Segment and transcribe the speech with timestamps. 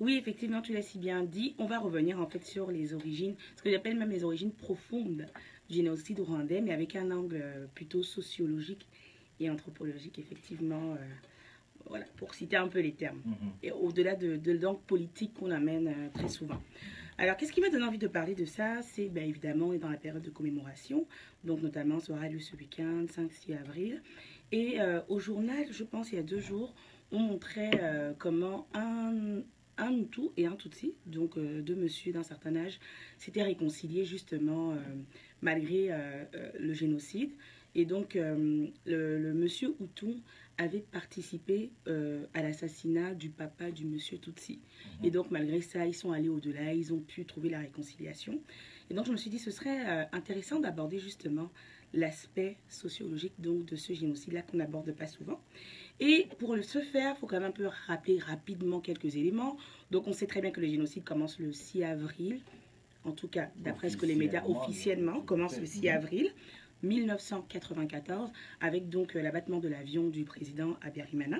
[0.00, 1.54] Oui, effectivement, tu l'as si bien dit.
[1.58, 5.26] On va revenir en fait sur les origines, ce que j'appelle même les origines profondes
[5.68, 8.86] du génocide rwandais, mais avec un angle euh, plutôt sociologique
[9.40, 10.94] et anthropologique, effectivement.
[10.94, 10.96] euh,
[11.88, 13.20] voilà, pour citer un peu les termes.
[13.24, 13.50] Mhm.
[13.62, 16.60] Et au-delà de, de l'angle politique qu'on amène euh, très souvent.
[17.16, 18.82] Alors, qu'est-ce qui m'a donné envie de parler de ça?
[18.82, 21.06] C'est ben, évidemment dans la période de commémoration,
[21.44, 24.02] donc notamment aura lieu ce week-end, 5-6 avril.
[24.52, 26.74] Et euh, au journal, je pense, il y a deux jours,
[27.10, 27.70] on montrait
[28.18, 29.40] comment un,
[29.78, 32.78] un Hutu et un Tutsi, donc euh, deux messieurs d'un certain âge,
[33.16, 34.76] s'étaient réconciliés justement euh,
[35.40, 36.24] malgré euh,
[36.58, 37.30] le génocide.
[37.74, 40.16] Et donc, le, le monsieur Hutu
[40.56, 44.58] avait participé à l'assassinat du papa du monsieur Tutsi.
[45.04, 48.40] Et donc, malgré ça, ils sont allés au-delà, ils ont pu trouver la réconciliation.
[48.90, 51.52] Et donc, je me suis dit, ce serait intéressant d'aborder justement
[51.92, 55.40] l'aspect sociologique donc, de ce génocide-là qu'on n'aborde pas souvent.
[56.00, 59.56] Et pour le- ce faire, il faut quand même un peu rappeler rapidement quelques éléments.
[59.90, 62.40] Donc, on sait très bien que le génocide commence le 6 avril,
[63.04, 66.32] en tout cas, d'après ce que les médias Officiellement, commencent le 6 avril
[66.82, 71.38] 1994, avec donc euh, l'abattement de l'avion du président Abiyarimana.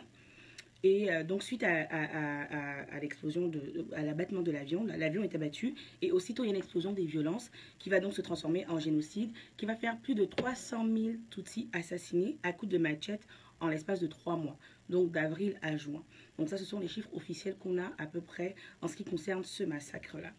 [0.84, 3.60] Et euh, donc, suite à, à- à- à- à l'explosion, de,
[3.94, 7.04] à l'abattement de l'avion, l'avion est abattu et aussitôt il y a une explosion des
[7.04, 7.50] violences
[7.80, 11.68] qui va donc se transformer en génocide, qui va faire plus de 300 000 Tutsis
[11.72, 13.26] assassinés à coups de machette
[13.60, 14.56] en l'espace de trois mois,
[14.88, 16.04] donc d'avril à juin.
[16.38, 19.04] Donc ça, ce sont les chiffres officiels qu'on a à peu près en ce qui
[19.04, 20.32] concerne ce massacre-là.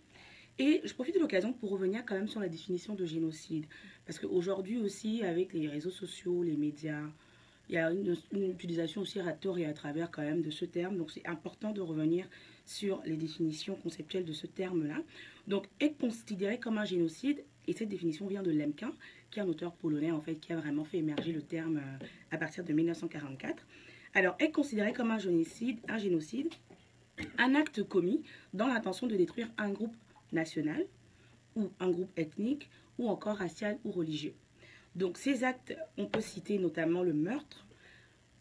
[0.57, 3.65] Et je profite de l'occasion pour revenir quand même sur la définition de génocide.
[4.05, 7.03] Parce qu'aujourd'hui aussi, avec les réseaux sociaux, les médias,
[7.69, 8.17] il y a une,
[8.49, 10.97] utilisation aussi à tort et à travers quand même de ce terme.
[10.97, 12.27] Donc c'est important de revenir
[12.65, 14.97] sur les définitions conceptuelles de ce terme-là.
[15.47, 18.91] Donc être considéré comme un génocide, et cette définition vient de Lemkin,
[19.31, 22.05] qui est un auteur polonais en fait, qui a vraiment fait émerger le terme euh,
[22.31, 23.65] à partir de 1944.
[24.13, 26.49] Alors être considéré comme un génocide, un génocide,
[27.37, 28.23] un acte commis
[28.53, 29.95] dans l'intention de détruire un groupe
[30.31, 30.85] national
[31.55, 34.33] ou un groupe ethnique ou encore racial ou religieux.
[34.95, 37.67] Donc ces actes, on peut citer notamment le meurtre,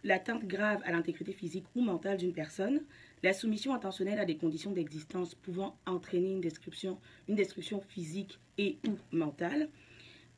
[0.04, 2.82] l'atteinte grave à l'intégrité physique ou mentale d'une personne,
[3.22, 8.78] la soumission intentionnelle à des conditions d'existence pouvant entraîner une destruction, une destruction physique et
[8.86, 9.68] ou mentale,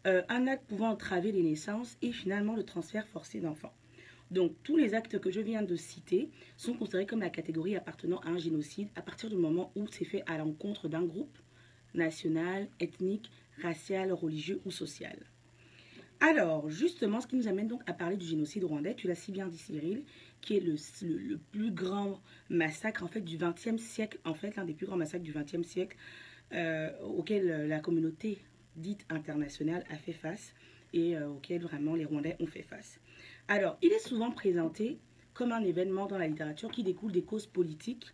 [0.07, 3.75] euh, un acte pouvant entraver les naissances et finalement le transfert forcé d'enfants.
[4.31, 8.21] Donc tous les actes que je viens de citer sont considérés comme la catégorie appartenant
[8.21, 11.37] à un génocide à partir du moment où c'est fait à l'encontre d'un groupe
[11.95, 13.31] national, ethnique,
[13.61, 15.19] racial, religieux ou social.
[16.21, 19.33] Alors, justement, ce qui nous amène donc à parler du génocide rwandais, tu l'as si
[19.33, 20.05] bien dit Cyril,
[20.43, 24.75] qui est le, plus grand massacre en fait du XXe siècle, en fait l'un des
[24.75, 25.97] plus grands massacres du XXe siècle
[26.53, 28.39] euh, auquel euh, la communauté
[28.81, 30.55] dite internationale a fait face
[30.93, 32.99] et euh, auquel vraiment les Rwandais ont fait face.
[33.49, 34.99] Alors, il est souvent présenté
[35.35, 38.07] comme un événement dans la littérature qui découle des causes politiques,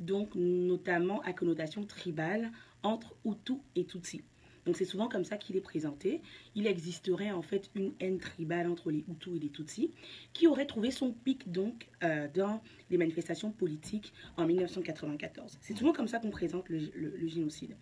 [0.00, 2.50] donc notamment à connotation tribale
[2.82, 4.22] entre Hutu et Tutsi.
[4.66, 6.22] Donc c'est souvent comme ça qu'il est présenté.
[6.54, 9.90] Il existerait en fait une haine tribale entre les Hutus et les Tutsis
[10.32, 15.58] qui aurait trouvé son pic donc euh, dans les manifestations politiques en 1994.
[15.60, 17.76] C'est souvent comme ça qu'on présente le, génocide.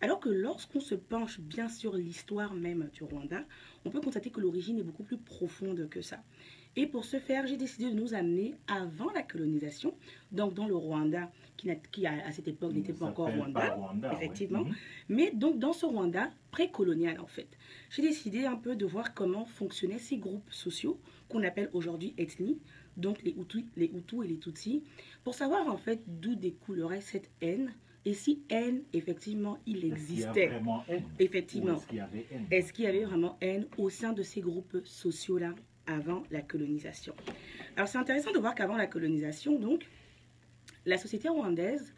[0.00, 3.44] Alors que lorsqu'on se penche bien sur l'histoire même du Rwanda,
[3.84, 6.22] on peut constater que l'origine est beaucoup plus profonde que ça.
[6.80, 9.94] Et pour ce faire, j'ai décidé de nous amener avant la colonisation,
[10.30, 14.08] donc dans le Rwanda, qui, à, à cette époque n'était pas encore Rwanda, pas Rwanda,
[14.10, 14.16] oui.
[14.16, 14.64] effectivement.
[14.64, 14.74] Mhm.
[15.08, 17.48] mais donc dans ce Rwanda précolonial en fait,
[17.90, 22.60] j'ai décidé un peu de voir comment fonctionnaient ces groupes sociaux qu'on appelle aujourd'hui ethnies,
[22.96, 24.84] donc les Hutus, les Hutus et les Tutsis,
[25.24, 29.88] pour savoir en fait d'où découlerait cette haine et si haine effectivement il Est-ce qu'il
[29.88, 30.46] y a existait.
[30.46, 31.02] vraiment haine?
[31.18, 31.72] Effectivement.
[31.72, 32.46] Ou Est-ce qu'il y avait haine?
[32.52, 35.54] Est-ce qu'il y avait vraiment haine au sein de ces groupes sociaux-là?
[35.88, 37.14] Avant la colonisation
[37.76, 39.88] Alors c'est intéressant de voir qu'avant la colonisation, donc,
[40.86, 41.94] la société rwandaise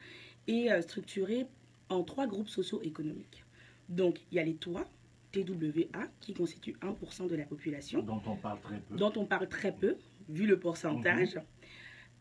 [0.47, 1.47] est euh, structurée
[1.89, 3.45] en trois groupes socio-économiques.
[3.89, 4.85] Donc il y a les Tois,
[5.33, 9.49] TWA, qui constituent 1% de la population, dont on parle très peu dont on parle
[9.49, 9.97] très peu,
[10.29, 11.39] vu le pourcentage.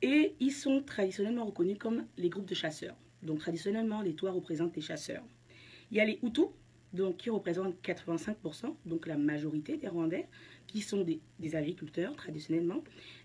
[0.01, 2.95] Et ils sont traditionnellement reconnus comme les groupes de chasseurs.
[3.21, 5.23] Donc traditionnellement, les Toits représentent les chasseurs.
[5.91, 6.47] Il y a les Hutus,
[6.93, 10.27] donc, qui représentent 85%, donc la majorité des Rwandais,
[10.71, 12.83] qui sont des, des agriculteurs traditionnellement.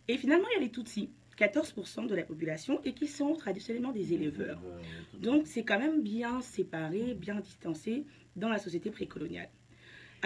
[0.08, 3.92] Et finalement, il y a les Tutsis, 14% de la population, et qui sont traditionnellement
[3.92, 4.60] des éleveurs.
[4.64, 8.04] Euh, Donc c'est quand même bien séparé, bien distancé
[8.36, 9.48] dans la société précoloniale.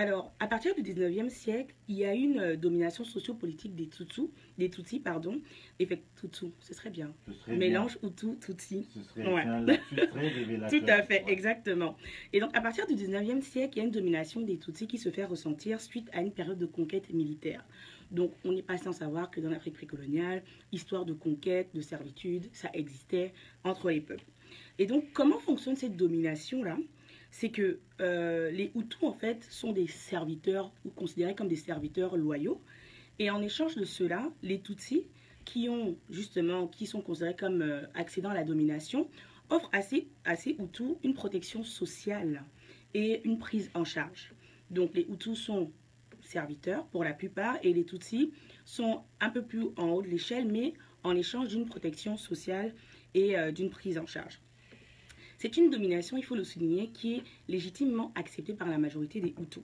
[0.01, 4.31] Alors, à partir du 19e siècle, il y a une euh, domination sociopolitique des Tutsis,
[4.57, 5.41] des Tutsis, pardon,
[5.81, 7.13] et fait Tutsu, ce serait bien.
[7.27, 8.77] ce serait Mélange Hutu, Tutsi.
[8.77, 8.87] bien.
[8.95, 9.43] Ce serait Ouais.
[10.07, 10.71] très révélateur.
[10.81, 11.33] Tout à fait, Ouais.
[11.33, 11.97] exactement.
[12.33, 14.99] Et donc, à partir du 19e siècle, il y a une domination des Tutsis qui
[14.99, 17.65] se fait ressentir suite à une période de conquête militaire.
[18.13, 22.49] Donc, on n'est pas sans savoir que dans l'Afrique précoloniale, histoire de conquête, de servitude,
[22.53, 23.33] ça existait
[23.65, 24.23] entre les peuples.
[24.79, 26.79] Et donc, comment fonctionne cette domination-là?
[27.31, 32.17] C'est que euh, les Hutus, en fait, sont des serviteurs, ou considérés comme des serviteurs
[32.17, 32.61] loyaux.
[33.19, 35.07] Et en échange de cela, les Tutsis,
[35.45, 35.97] qui ont
[36.85, 39.09] sont considérés comme euh, accédant à la domination,
[39.51, 42.45] offrent à ces, à Hutus une protection sociale
[42.95, 44.33] et une prise en charge.
[44.71, 45.73] Donc les Hutus sont
[46.21, 48.33] serviteurs pour la plupart et les Tutsis
[48.65, 52.75] sont un peu plus en haut de l'échelle, mais en échange d'une protection sociale
[53.15, 54.41] et euh, d'une prise en charge.
[55.39, 59.35] C'est une domination, il faut le souligner, qui est légitimement acceptée par la majorité des
[59.41, 59.63] Hutus.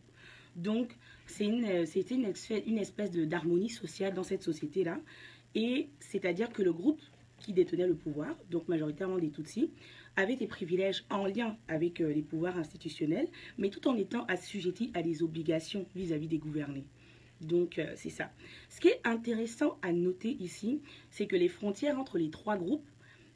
[0.56, 5.00] Donc, c'est une, euh, c'était une, espèce- d'harmonie sociale dans cette société-là.
[5.56, 7.00] Et c'est-à-dire que le groupe
[7.38, 9.71] qui détenait le pouvoir, donc majoritairement des Tutsis,
[10.17, 13.29] avait des privilèges en lien avec euh, les pouvoirs institutionnels,
[13.59, 16.85] mais tout en étant assujetti à des obligations vis-à-vis des gouvernés.
[17.41, 18.31] Donc, euh, c'est ça.
[18.69, 20.81] Ce qui est intéressant à noter ici,
[21.11, 22.87] c'est que les frontières entre les trois groupes,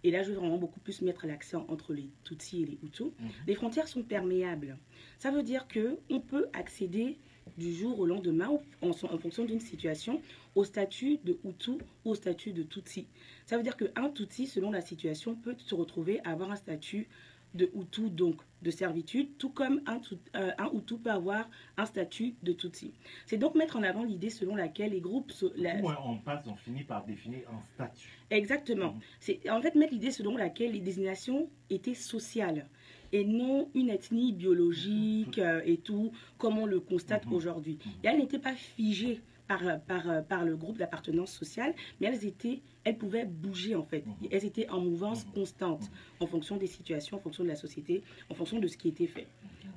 [0.04, 3.08] et là je veux vraiment beaucoup plus mettre l'accent entre les Tutsis et les Hutus,
[3.20, 3.28] Mhm.
[3.46, 4.76] les frontières sont perméables.
[5.18, 7.16] Ça veut dire que on peut accéder
[7.56, 8.48] du jour au lendemain,
[8.82, 10.20] en, en fonction d'une situation,
[10.54, 11.72] au statut de Hutu
[12.04, 13.06] ou au statut de Tutsi.
[13.46, 17.08] Ça veut dire qu'un Tutsi, selon la situation, peut se retrouver à avoir un statut
[17.54, 20.00] de Hutu, donc de servitude, tout comme un,
[20.36, 22.92] euh, un Hutu peut avoir un statut de Tutsi.
[23.26, 25.30] C'est donc mettre en avant l'idée selon laquelle les groupes...
[25.32, 28.18] so- la- Où on passe, on finit par définir un statut.
[28.30, 28.92] Exactement.
[28.94, 29.00] Mhm.
[29.20, 32.66] C'est en fait mettre l'idée selon laquelle les désignations étaient sociales
[33.12, 37.32] et non une ethnie biologique euh, et tout, comme on le constate Mhm.
[37.32, 37.78] aujourd'hui.
[37.84, 37.92] Mhm.
[38.04, 42.60] Et elles n'étaient pas figées par, par, par le groupe d'appartenance sociale, mais elles, étaient,
[42.84, 44.06] elles pouvaient bouger en fait.
[44.06, 44.28] Mhm.
[44.30, 45.32] Elles étaient en mouvance Mhm.
[45.32, 45.88] constante Mhm.
[46.20, 49.06] en fonction des situations, en fonction de la société, en fonction de ce qui était
[49.06, 49.26] fait.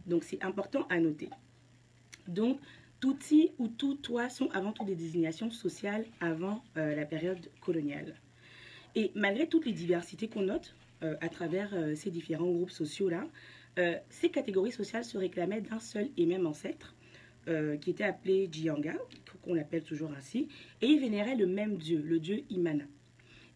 [0.05, 1.29] Donc c'est important à noter.
[2.27, 2.59] Donc,
[2.99, 8.15] Tutsi ou Tutwa sont avant tout des désignations sociales avant euh, la période coloniale.
[8.93, 13.25] Et malgré toutes les diversités qu'on note euh, à travers euh, ces différents groupes sociaux-là,
[13.79, 16.93] euh, ces catégories sociales se réclamaient d'un seul et même ancêtre,
[17.47, 18.93] euh, qui était appelé Jianga,
[19.41, 20.47] qu'on appelle toujours ainsi,
[20.81, 22.83] et ils vénéraient le même dieu, le dieu Imana.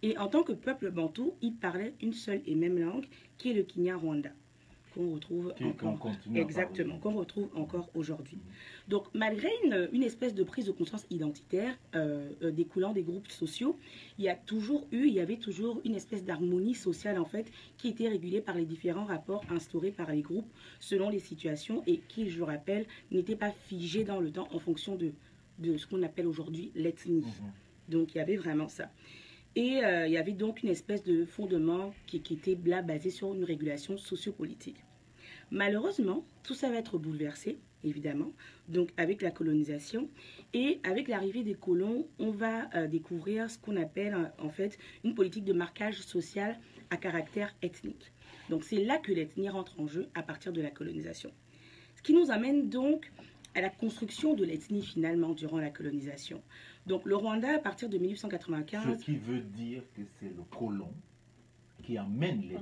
[0.01, 3.05] Et en tant que peuple bantou, ils parlaient une seule et même langue,
[3.37, 4.29] qui est le Kinyarwanda,
[4.93, 6.11] qu'on retrouve Qui- encore.
[6.11, 8.37] à Exactement, qu'on retrouve encore aujourd'hui.
[8.87, 13.29] Donc, malgré une, une espèce de prise de conscience identitaire euh, euh, découlant des groupes
[13.29, 13.77] sociaux,
[14.19, 17.51] il y a toujours eu, il y avait toujours une espèce d'harmonie sociale en fait
[17.77, 20.49] qui était régulée par les différents rapports instaurés par les groupes
[20.79, 24.59] selon les situations et qui, je le rappelle, n'étaient pas figés dans le temps en
[24.59, 25.13] fonction de,
[25.59, 27.21] de ce qu'on appelle aujourd'hui l'ethnie.
[27.21, 27.51] Mhm.
[27.89, 28.89] Donc il y avait vraiment ça.
[29.55, 33.09] Et euh, il y avait donc une espèce de fondement qui, qui était là basé
[33.09, 34.83] sur une régulation sociopolitique.
[35.51, 38.33] Malheureusement, tout ça va être bouleversé, évidemment,
[38.67, 40.09] donc avec la colonisation.
[40.53, 44.77] Et avec l'arrivée des colons, on va euh, découvrir ce qu'on appelle euh, en fait
[45.03, 48.11] une politique de marquage social à caractère ethnique.
[48.49, 51.31] Donc c'est là que l'ethnie rentre en jeu à partir de la colonisation.
[51.95, 53.11] Ce qui nous amène donc
[53.55, 56.41] à la construction de l'ethnie finalement durant la colonisation.
[56.85, 60.91] Donc le Rwanda, à partir de 1895, Ce qui veut dire que c'est le colon
[61.83, 62.57] qui amène les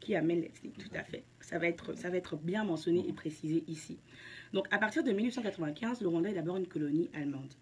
[0.00, 1.24] qui amène l'ethnie, tout à fait.
[1.40, 3.98] Ça va, être, ça va être bien mentionné et précisé ici.
[4.52, 7.52] Donc à partir de 1895, le Rwanda est d'abord une colonie allemande.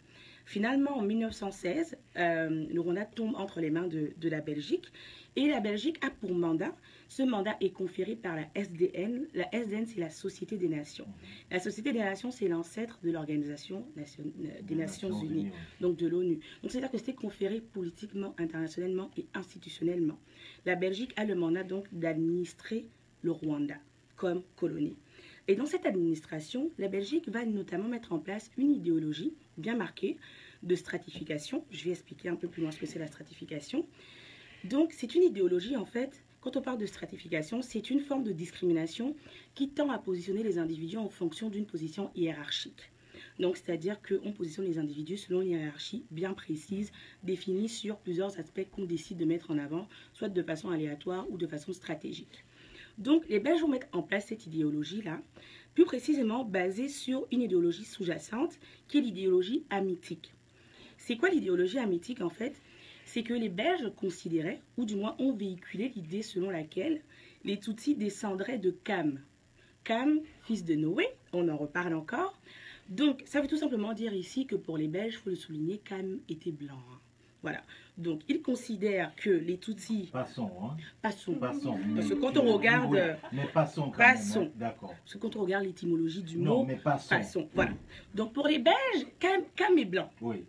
[0.47, 4.93] Finalement, en 1916, euh, le Rwanda tombe entre les mains de, de la Belgique
[5.37, 6.75] et la Belgique a pour mandat,
[7.09, 9.27] ce mandat est conféré par la SDN.
[9.35, 11.07] La SDN, c'est la Société des Nations.
[11.51, 14.03] La Société des Nations, c'est l'ancêtre de l'Organisation euh,
[14.63, 15.51] des Nations Unies
[15.81, 16.41] donc de l'ONU.
[16.63, 20.19] Donc c'est-à-dire que c'était conféré politiquement, internationalement et institutionnellement.
[20.65, 22.89] La Belgique a le mandat donc d'administrer
[23.23, 23.75] le Rwanda
[24.17, 24.97] comme colonie.
[25.49, 30.17] Et dans cette administration, la Belgique va notamment mettre en place une idéologie bien marquée
[30.65, 31.65] de stratification.
[31.71, 33.87] Je vais expliquer un peu plus loin ce que c'est la stratification.
[34.65, 38.33] Donc c'est une idéologie en fait, quand on parle de stratification, c'est une forme de
[38.33, 39.17] discrimination
[39.55, 42.91] qui tend à positionner les individus en fonction d'une position hiérarchique.
[43.39, 48.67] Donc, c'est-à-dire qu'on positionne les individus selon une hiérarchie bien précise, définie sur plusieurs aspects
[48.71, 52.45] qu'on décide de mettre en avant, soit de façon aléatoire ou de façon stratégique.
[52.99, 55.21] Donc, les Belges vont mettre en place cette idéologie-là,
[55.75, 60.33] plus précisément basée sur une idéologie sous-jacente, qui est l'idéologie amitique.
[60.97, 62.55] C'est quoi l'idéologie amitique en fait?
[63.05, 67.03] C'est que les Belges considéraient, ou du moins ont véhiculé l'idée selon laquelle
[67.45, 69.21] les Tutsis descendraient de Cam.
[69.85, 72.41] Cam, fils de Noé, on en reparle encore.
[72.89, 75.79] Donc, ça veut tout simplement dire ici que pour les Belges, il faut le souligner,
[75.79, 76.83] Cam était blanc.
[76.93, 77.01] hein.
[77.47, 77.63] Voilà.
[77.97, 80.77] Donc, ils considèrent que les Tutsis Passons, hein.
[81.01, 81.35] passons.
[81.35, 81.79] Passons.
[81.95, 82.99] Parce que quand on regarde- Oui,
[83.33, 84.43] mais passons quand Passons.
[84.47, 84.51] hein.
[84.57, 84.95] D'accord.
[85.05, 87.09] Parce que quand on regarde l'étymologie du Non, mot, mais passons.
[87.09, 87.49] passons.
[87.55, 87.71] Voilà.
[88.17, 90.11] Donc, pour les Belges, Cam, Cam est blanc.
[90.21, 90.45] Oui,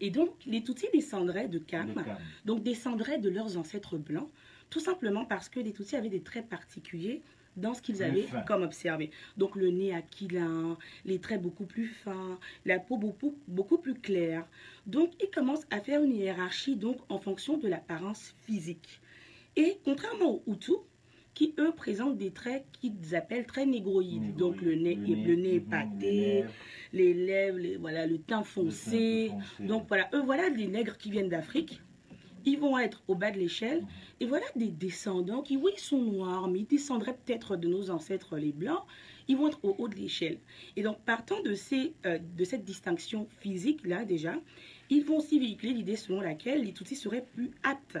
[0.00, 2.18] Et donc, les Tutsis descendraient de Cam, le calme.
[2.44, 4.28] donc descendraient de leurs ancêtres blancs,
[4.70, 7.22] Tout simplement parce que les Tutsis avaient des traits particuliers
[7.56, 9.10] dans ce qu'ils avaient comme observé.
[9.36, 14.46] Donc le nez aquilin, les traits beaucoup plus fins, la peau beaucoup, beaucoup plus claire.
[14.86, 19.00] Donc ils commencent à faire une hiérarchie donc en fonction de l'apparence physique.
[19.56, 20.76] Et contrairement aux Hutus,
[21.34, 24.36] qui eux présentent des traits qu'ils appellent très négroïdes.
[24.36, 26.52] Donc le nez, le nez mhm, épaté, les lèvres,
[26.92, 29.32] les lèvres, les- voilà, le teint le teint foncé.
[29.66, 31.80] Donc voilà, eux voilà des nègres qui viennent d'Afrique.
[32.46, 33.84] Ils vont être au bas de l'échelle.
[34.20, 38.36] Et voilà des descendants qui, oui, sont noirs, mais ils descendraient peut-être de nos ancêtres
[38.36, 38.82] les blancs.
[39.28, 40.38] Ils vont être au haut de l'échelle.
[40.76, 44.34] Et donc, partant de, ces, euh, de cette distinction physique-là, déjà,
[44.90, 47.98] ils vont aussi véhiculer l'idée selon laquelle les Tutsis seraient plus aptes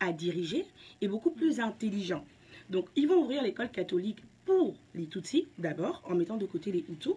[0.00, 0.64] à diriger
[1.00, 2.24] et beaucoup plus intelligents.
[2.70, 6.84] Donc, ils vont ouvrir l'école catholique pour les Tutsis, d'abord, en mettant de côté les
[6.88, 7.14] Hutus,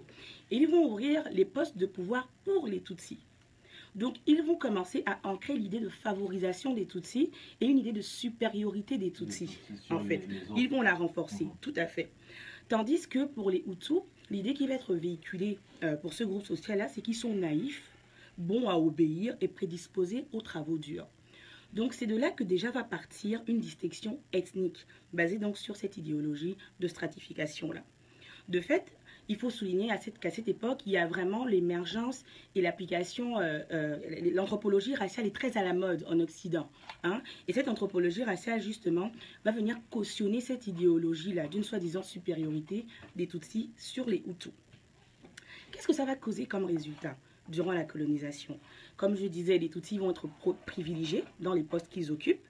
[0.52, 3.20] et ils vont ouvrir les postes de pouvoir pour les Tutsis.
[3.98, 8.02] Donc, ils vont commencer à ancrer l'idée de favorisation des Tutsis et une idée de
[8.02, 9.58] supériorité des Tutsis.
[9.90, 10.22] En fait,
[10.56, 11.52] ils vont la renforcer, Mhm.
[11.62, 12.10] tout à fait.
[12.70, 16.88] Tandis que pour les Hutus, l'idée qui va être véhiculée euh, pour ce groupe social-là,
[16.90, 17.90] c'est qu'ils sont naïfs,
[18.38, 21.08] bons à obéir et prédisposés aux travaux durs.
[21.74, 25.98] Donc c'est de là que déjà va partir une distinction ethnique, basée donc sur cette
[25.98, 27.84] idéologie de stratification-là.
[28.48, 28.94] De fait,
[29.30, 32.24] il faut souligner à cette- qu'à cette époque, il y a vraiment l'émergence
[32.56, 33.98] et l'application, euh, euh,
[34.34, 36.70] l'anthropologie raciale est très à la mode en Occident.
[37.04, 37.22] hein.
[37.48, 39.12] Et cette anthropologie raciale, justement,
[39.44, 44.54] va venir cautionner cette idéologie-là d'une soi-disant supériorité des Tutsis sur les Hutus.
[45.72, 47.18] Qu'est-ce que ça va causer comme résultat
[47.50, 48.60] durant la colonisation?
[48.96, 50.28] Comme je disais, les Tutsis vont être
[50.66, 52.46] privilégiés dans les postes qu'ils occupent,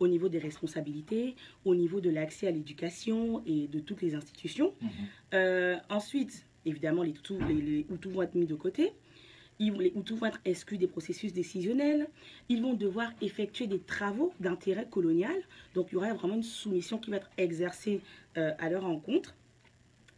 [0.00, 4.74] au niveau des responsabilités, au niveau de l'accès à l'éducation et de toutes les institutions.
[4.80, 4.90] Mhm.
[5.34, 8.92] Euh, ensuite, évidemment, les Hutus, les, les Hutus vont être mis de côté.
[9.58, 12.08] Ils, les Hutus vont être exclus des processus décisionnels.
[12.48, 15.36] Ils vont devoir effectuer des travaux d'intérêt colonial.
[15.74, 18.00] Donc, il y aura vraiment une soumission qui va être exercée
[18.36, 19.34] euh, à leur encontre.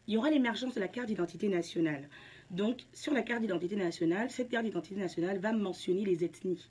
[0.07, 2.09] Il y aura l'émergence de la carte d'identité nationale.
[2.51, 6.69] Donc, sur la carte d'identité nationale, cette carte d'identité nationale va mentionner les ethnies.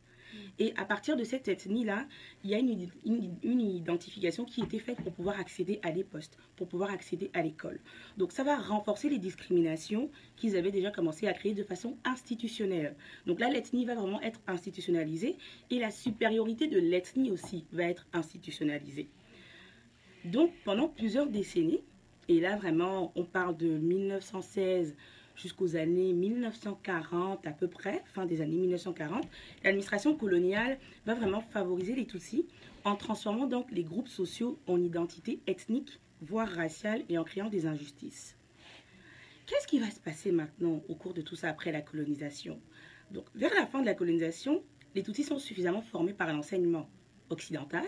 [0.59, 2.05] Et à partir de cette ethnie-là,
[2.43, 2.89] il y a une,
[3.61, 7.79] identification qui était faite pour pouvoir accéder à des postes, pour pouvoir accéder à l'école.
[8.17, 12.95] Donc ça va renforcer les discriminations qu'ils avaient déjà commencé à créer de façon institutionnelle.
[13.25, 15.37] Donc là, l'ethnie va vraiment être institutionnalisée
[15.69, 19.07] et la supériorité de l'ethnie aussi va être institutionnalisée.
[20.25, 21.81] Donc pendant plusieurs décennies,
[22.27, 24.95] et là vraiment on parle de 1916
[25.39, 29.27] jusqu'aux années 1940 à peu près, fin des années 1940,
[29.63, 32.45] l'administration coloniale va vraiment favoriser les Tutsis
[32.83, 37.65] en transformant donc les groupes sociaux en identités ethniques, voire raciales, et en créant des
[37.65, 38.35] injustices.
[39.45, 42.59] Qu'est-ce qui va se passer maintenant au cours de tout ça après la colonisation?
[43.11, 44.61] Donc, vers la fin de la colonisation,
[44.93, 46.89] les Tutsis sont suffisamment formés par l'enseignement
[47.29, 47.87] occidental,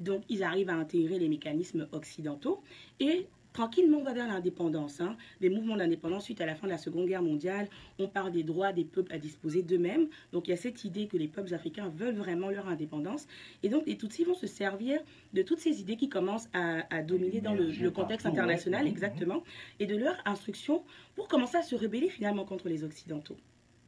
[0.00, 2.62] donc ils arrivent à intégrer les mécanismes occidentaux
[3.00, 5.00] et tranquillement on va vers l'indépendance.
[5.00, 5.16] hein.
[5.40, 8.42] Les mouvements d'indépendance suite à la fin de la Seconde Guerre mondiale, on parle des
[8.42, 10.08] droits des peuples à disposer d'eux-mêmes.
[10.32, 13.26] Donc il y a cette idée que les peuples africains veulent vraiment leur indépendance.
[13.62, 15.00] Et donc les Tutsis vont se servir
[15.32, 18.82] de toutes ces idées qui commencent à, à dominer dans le, contexte international.
[18.84, 18.90] Mhm.
[18.90, 19.42] exactement,
[19.78, 20.82] et de leur instruction
[21.14, 23.36] pour commencer à se rebeller finalement contre les Occidentaux.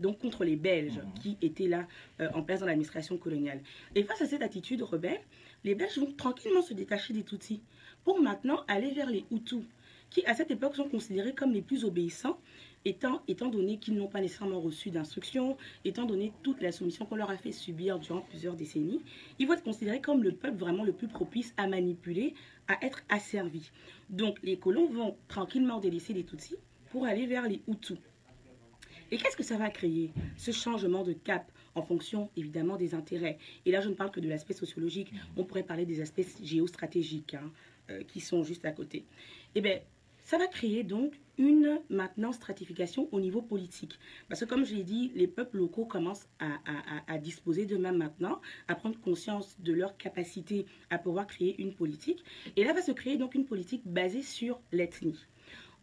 [0.00, 1.12] Donc contre les Belges Mhm.
[1.23, 1.87] qui étaient là
[2.21, 3.61] euh, en place dans l'administration coloniale.
[3.95, 5.21] Et face à cette attitude rebelle,
[5.64, 7.62] les Belges vont tranquillement se détacher des Tutsis
[8.04, 9.64] pour maintenant aller vers les Hutus,
[10.11, 12.38] qui à cette époque sont considérés comme les plus obéissants,
[12.85, 17.16] étant, étant donné qu'ils n'ont pas nécessairement reçu d'instruction, étant donné toute la soumission qu'on
[17.16, 19.00] leur a fait subir durant plusieurs décennies,
[19.38, 22.35] ils vont être considérés comme le peuple vraiment le plus propice à manipuler,
[22.68, 23.71] à être asservi.
[24.11, 26.56] Donc les colons vont tranquillement délaisser les Tutsis
[26.90, 27.99] pour aller vers les Hutus.
[29.11, 33.38] Et qu'est-ce que ça va créer Ce changement de cap en fonction évidemment des intérêts?
[33.66, 35.12] Et là, je ne parle que de l'aspect sociologique.
[35.37, 37.50] On pourrait parler des aspects géostratégiques hein,
[37.91, 39.05] euh, qui sont juste à côté.
[39.55, 39.79] Eh bien,
[40.25, 43.99] ça va créer donc une maintenant stratification au niveau politique.
[44.29, 46.59] Parce que comme je l'ai dit, les peuples locaux commencent à,
[47.09, 52.23] à- disposer d'eux-mêmes maintenant, à prendre conscience de leur capacité à pouvoir créer une politique.
[52.57, 55.19] Et là va se créer donc une politique basée sur l'ethnie.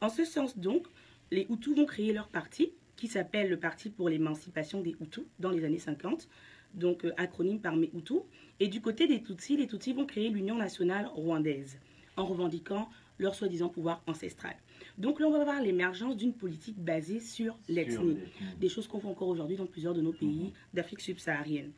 [0.02, 0.88] En ce sens donc,
[1.32, 5.52] les Hutus vont créer leur parti qui s'appelle le Parti pour l'émancipation des Hutus dans
[5.52, 6.28] les années 50,
[6.74, 8.22] donc euh, acronyme par mes Hutus.
[8.60, 11.80] Et du côté des Tutsis, les Tutsis vont créer l'Union nationale rwandaise
[12.18, 14.56] en revendiquant leur soi-disant pouvoir ancestral.
[14.98, 18.18] Donc là, on va voir l'émergence d'une politique basée sur l'ethnie
[18.60, 21.72] des choses qu'on fait encore aujourd'hui dans plusieurs de nos pays d'Afrique subsaharienne.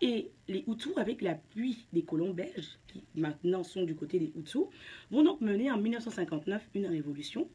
[0.00, 4.64] Et les Hutus, avec l'appui des colons belges, qui maintenant sont du côté des Hutus,
[5.10, 7.48] vont donc mener en 1959 une révolution.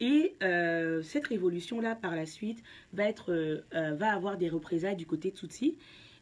[0.00, 5.06] Et euh, cette révolution-là, par la suite, va, être, euh, va avoir des représailles du
[5.06, 5.76] côté Tutsi.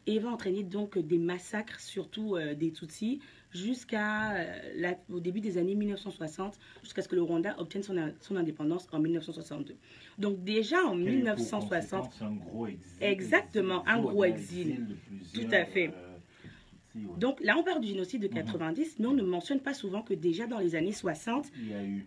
[0.07, 3.19] Et va entraîner donc des massacres, surtout euh, des Tutsis,
[3.51, 8.35] jusqu'à euh, au début des années 1960, jusqu'à ce que le Rwanda obtienne son, son
[8.35, 9.75] indépendance en 1962.
[10.17, 14.85] Donc déjà en 1960, un gros exil, exactement, un gros exil,
[15.33, 15.89] tout à fait.
[15.89, 16.11] Euh,
[17.17, 18.95] donc là, on parle du génocide de 90, mhm.
[18.99, 21.49] mais on ne mentionne pas souvent que déjà dans les années 60,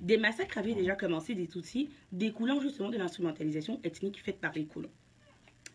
[0.01, 4.67] des massacres avaient déjà commencé des Tutsis, découlant justement de l'instrumentalisation ethnique faite par les
[4.67, 4.91] colons.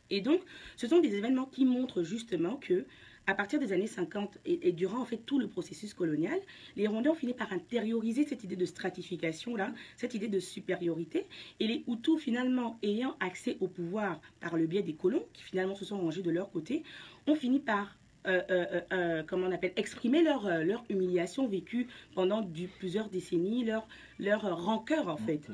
[0.10, 0.42] Et donc,
[0.78, 2.86] ce sont des événements qui montrent justement que
[3.28, 6.39] à partir des années 50 et, durant en fait tout le processus colonial,
[6.75, 11.28] les Rwandais ont fini par intérioriser cette idée de stratification là, cette idée de supériorité,
[11.60, 15.75] et les Hutus finalement ayant accès au pouvoir par le biais des colons, qui finalement
[15.75, 16.82] se sont rangés de leur côté,
[17.28, 17.96] ont fini par
[18.28, 23.64] euh, euh, euh, comment on appelle, exprimer leur, leur humiliation vécue pendant du, plusieurs décennies,
[23.64, 23.88] leur,
[24.20, 25.48] leur rancœur en fait.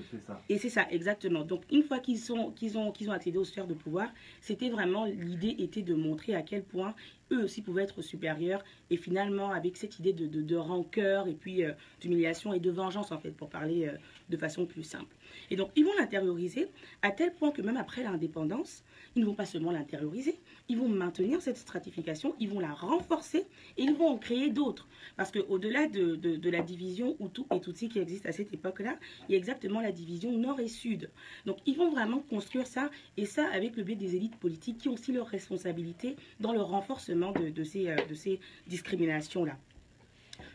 [0.49, 1.43] Et c'est ça, exactement.
[1.43, 2.19] Donc une fois qu'ils
[2.55, 4.09] qu'ils ont, qu'ils ont accédé aux sphères de pouvoir,
[4.41, 6.95] c'était vraiment, l'idée était de montrer à quel point
[7.31, 11.61] eux aussi pouvaient être supérieurs et finalement avec cette idée de, de, rancœur et puis
[12.01, 13.91] d'humiliation et de vengeance en fait, pour parler
[14.29, 15.15] de façon plus simple.
[15.51, 16.67] Et donc ils vont l'intérioriser
[17.03, 18.83] à tel point que même après l'indépendance,
[19.15, 23.47] ils ne vont pas seulement l'intérioriser, ils vont maintenir cette stratification, ils vont la renforcer
[23.77, 24.87] et ils vont en créer d'autres.
[25.15, 29.31] Parce qu'au-delà de, de, la division Hutu et Tutsi qui existe à cette époque-là, il
[29.31, 31.09] y a exactement la division nord et sud.
[31.45, 34.89] Donc ils vont vraiment construire ça, et ça avec le biais des élites politiques qui
[34.89, 39.57] ont aussi leur responsabilité dans le renforcement de, de ces, euh, ces discriminations-là.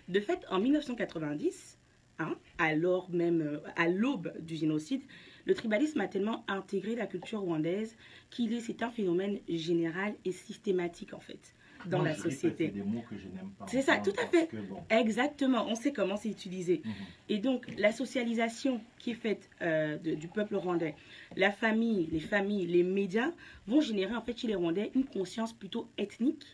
[0.08, 1.78] De fait, en 1990,
[2.18, 5.02] hein, alors même euh, à l'aube du génocide,
[5.50, 7.96] le tribalisme a tellement intégré la culture rwandaise
[8.30, 12.72] qu'il est, c'est un phénomène général et systématique en fait dans la société.
[13.66, 14.48] C'est ça, tout à fait.
[14.90, 16.82] Exactement, on sait comment c'est utilisé.
[16.84, 16.92] Mhm.
[17.30, 20.94] Et donc, la socialisation qui est faite euh, du peuple rwandais,
[21.34, 23.32] la famille, les familles, les médias
[23.66, 26.46] vont générer en fait chez les Rwandais une conscience plutôt ethnique,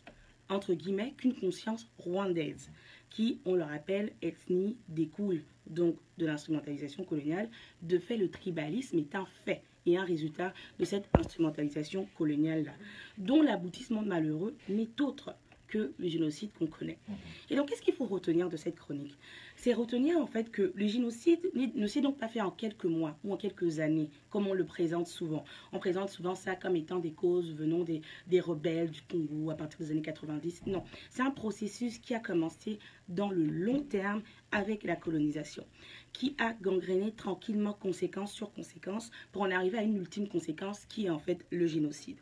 [0.48, 2.70] entre guillemets, qu'une conscience rwandaise,
[3.10, 7.48] qui, on le rappelle, ethnie découle donc de l'instrumentalisation coloniale.
[7.82, 12.72] De fait, le tribalisme est un fait et un résultat de cette instrumentalisation coloniale-là,
[13.18, 15.34] dont l'aboutissement malheureux n'est autre
[15.66, 16.98] que le génocide qu'on connaît.
[17.08, 17.14] Mhm.
[17.50, 19.16] Et donc, qu'est-ce qu'il faut retenir de cette chronique?
[19.56, 23.18] C'est retenir en fait que le génocide ne s'est donc pas fait en quelques mois
[23.24, 25.44] ou en quelques années, comme on le présente souvent.
[25.72, 29.54] On présente souvent ça comme étant des causes venant des, des rebelles du Congo à
[29.54, 30.66] partir des années 90.
[30.66, 35.64] Non, c'est un processus qui a commencé dans le long terme avec la colonisation,
[36.12, 41.06] qui a gangréné tranquillement conséquence sur conséquence pour en arriver à une ultime conséquence qui
[41.06, 42.18] est en fait le génocide.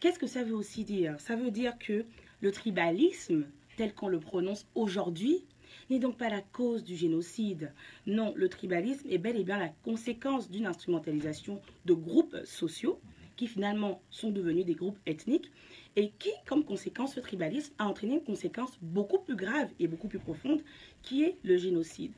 [0.00, 1.18] Qu'est-ce que ça veut aussi dire?
[1.20, 2.04] Ça veut dire que
[2.40, 3.46] le tribalisme,
[3.76, 5.44] tel qu'on le prononce aujourd'hui,
[5.90, 7.72] n'est donc pas la cause du génocide.
[8.06, 13.00] Non, le tribalisme est bel et bien la conséquence d'une instrumentalisation de groupes sociaux
[13.36, 15.50] qui finalement sont devenus des groupes ethniques
[15.94, 20.08] et qui, comme conséquence, ce tribalisme a entraîné une conséquence beaucoup plus grave et beaucoup
[20.08, 20.62] plus profonde
[21.02, 22.12] qui est le génocide.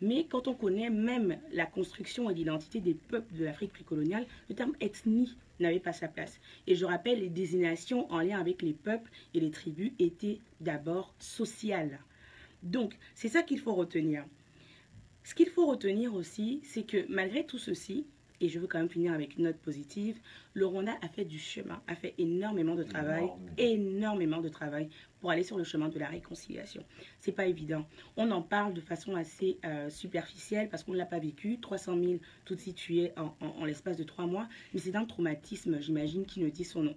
[0.00, 4.54] Mais quand on connaît même la construction et l'identité des peuples de l'Afrique précoloniale, le
[4.54, 6.40] terme ethnie n'avait pas sa place.
[6.66, 11.14] Et je rappelle, les désignations en lien avec les peuples et les tribus étaient d'abord
[11.18, 12.00] sociales.
[12.62, 14.24] Donc, c'est ça qu'il faut retenir.
[15.24, 18.06] Ce qu'il faut retenir aussi, c'est que malgré tout ceci,
[18.40, 20.18] et je veux quand même finir avec une note positive,
[20.54, 24.88] le Rwanda a fait du chemin, a fait énormément de travail, énormément de travail
[25.20, 26.84] pour aller sur le chemin de la réconciliation.
[27.18, 27.86] C'est pas évident.
[28.16, 31.58] On en parle de façon assez euh, superficielle parce qu'on ne l'a pas vécu.
[31.60, 36.26] 300 000 tout situés en, en, l'espace de trois mois, mais c'est un traumatisme, j'imagine,
[36.26, 36.96] qui ne dit son nom.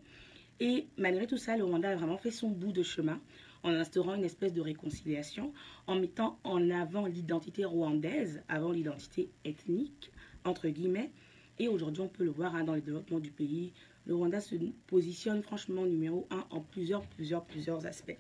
[0.60, 3.20] Et malgré tout ça, le Rwanda a vraiment fait son bout de chemin
[3.64, 5.54] en instaurant une espèce de réconciliation,
[5.88, 10.12] en mettant en avant l'identité rwandaise avant l'identité ethnique,
[10.46, 11.12] entre guillemets,
[11.60, 13.74] et aujourd'hui, on peut le voir hein, dans le développement du pays.
[14.06, 14.56] Le Rwanda se
[14.88, 18.18] positionne franchement numéro un en plusieurs, plusieurs, plusieurs aspects.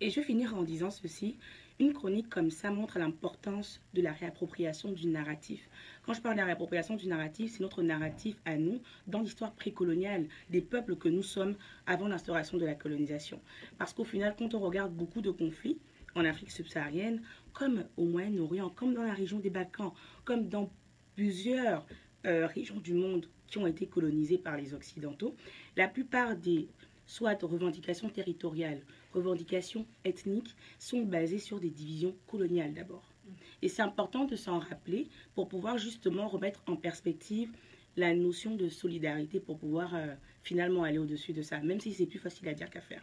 [0.00, 1.36] Et je vais finir en disant ceci.
[1.80, 5.66] Une chronique comme ça montre l'importance de la réappropriation du narratif.
[6.04, 9.52] Quand je parle de la réappropriation du narratif, c'est notre narratif à nous dans l'histoire
[9.52, 13.40] précoloniale des peuples que nous sommes avant l'instauration de la colonisation.
[13.78, 15.78] Parce qu'au final, quand on regarde beaucoup de conflits
[16.14, 17.22] en Afrique subsaharienne,
[17.54, 19.92] comme au Moyen-Orient, comme dans la région des Balkans,
[20.26, 20.70] comme dans
[21.16, 21.86] plusieurs
[22.26, 25.34] euh, régions du monde qui ont été colonisées par les Occidentaux,
[25.76, 26.68] la plupart des
[27.06, 33.12] soit revendications territoriales, revendications ethniques, sont basées sur des divisions coloniales d'abord.
[33.62, 37.50] Et c'est important de s'en rappeler pour pouvoir justement remettre en perspective
[37.96, 42.06] la notion de solidarité pour pouvoir euh, finalement aller au-dessus de ça, même si c'est
[42.06, 43.02] plus facile à dire qu'à faire.